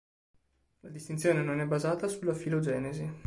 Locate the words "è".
1.59-1.65